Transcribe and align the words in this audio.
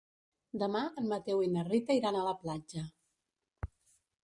Demà 0.61 0.79
en 1.01 1.09
Mateu 1.11 1.43
i 1.49 1.51
na 1.51 1.67
Rita 1.69 1.99
iran 1.99 2.19
a 2.19 2.25
la 2.31 2.35
platja. 2.45 2.85